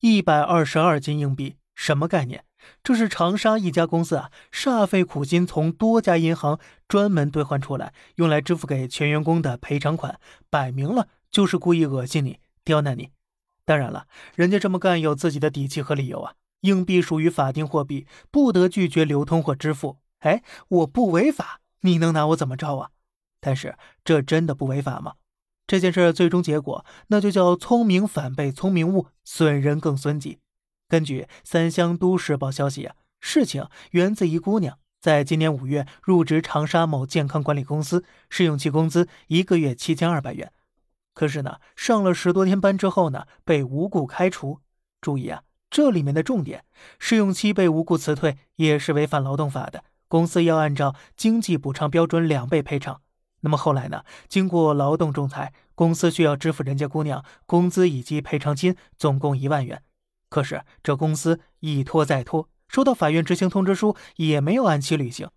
[0.00, 2.44] 一百二十二斤硬币，什么概念？
[2.82, 10.18] 这是长沙一家公司啊，煞费苦心从多家银行专门兑换出来，用来支付给全员工的赔偿款，
[10.48, 13.10] 摆明了就是故意恶心你、刁难你。
[13.66, 16.32] 当然了，人家这么干有自己的底气和理由啊。
[16.62, 19.98] 硬币属于法定货币，不得拒绝流通或支付。
[20.20, 22.90] 哎，我不违法，你能拿我怎么着啊？
[23.38, 25.14] 但是这真的不违法吗？
[25.70, 30.40] 这件事最终结果，那就叫聪明反被聪明误，损人更损己。
[30.88, 40.50] 根据三湘都市报消息啊，事情源自一姑娘，在今年五月入职长沙某健康管理公司，试用期工资一个月七千二百元。
[41.14, 44.58] 可是呢，上了十多天班之后呢，被无故开除。
[45.00, 46.64] 注意啊，这里面的重点，
[46.98, 53.00] 试用期被无故辞退也是违反劳动法的，公司要按照经济补偿标准两倍赔偿。
[53.40, 59.82] 那么后来呢，经过劳动仲裁，公司需要支付人家姑娘工资以及赔偿金，总共一万元。
[60.28, 65.28] 可是这公司一拖再拖，收到法院执行通知书也没有按期履行，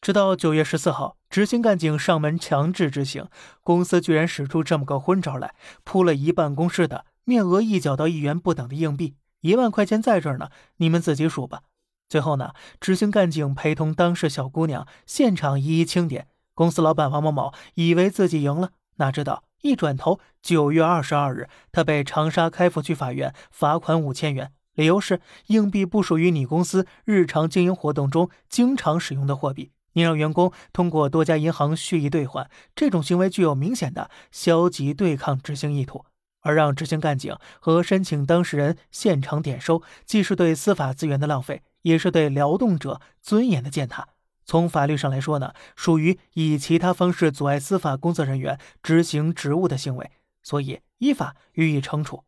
[0.00, 3.26] 直到九月十四号，执行干警上门强制执行，
[3.62, 11.62] 公司居然使出这么个昏招来，铺了一办公室的面额一角到一元不等的硬币，一万块钱在这儿呢，你们自己数吧。
[12.08, 16.28] 最后呢，执行干警陪同当事小姑娘现场一一清点，
[16.58, 19.44] 公司老板王某某以为自己赢了，哪知道。
[19.62, 36.04] 一转头，九月二十二日，他被长沙开福区法院罚款五千元，理由是硬币不属于你公司日常经营活动中经常使用的货币，你让员工通过多家银行蓄意兑换，这种行为具有明显的消极对抗执行意图，
[36.40, 44.08] 而让执行干警和申请当事人现场点收，既是对司法资源的浪费，也是对劳动者尊严的践踏。
[44.48, 50.10] 从法律上来说呢，属于以其他方式阻碍司法工作人员执行职务的行为，
[50.42, 52.24] 所以依法予以惩处。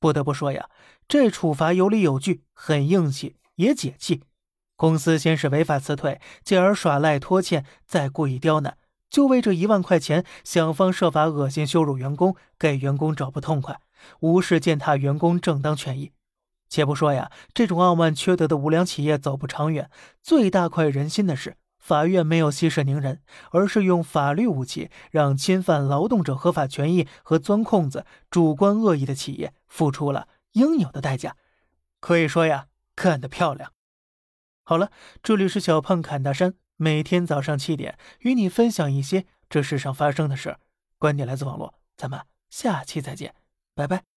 [0.00, 0.68] 不得不说呀，
[1.06, 4.24] 这处罚有理有据，很硬气，也解气。
[4.74, 8.76] 公司先是违法辞退，进而耍赖拖欠，再故意刁难，
[9.08, 13.80] 就为这一万块钱，想方设法恶心羞辱员工，给员工找不痛快，
[14.18, 16.10] 无视践踏员工正当权益。
[16.72, 19.90] 且不说呀，这种傲慢缺德的无良企业走不长远。
[20.22, 31.36] 最大快人心的是，法院没有息事宁人，而是用法律武器，让侵犯劳动者合法权益和钻空子、主观恶意的企业付出了应有的代价。
[32.00, 33.70] 可以说呀，干得漂亮！
[34.62, 34.90] 好了，
[35.22, 40.58] 这里是小胖侃大山，每天早上七点与你分享一些这世上发生的事儿
[40.96, 42.18] 观点来自网络，咱们
[42.48, 43.34] 下期再见，
[43.74, 44.11] 拜拜。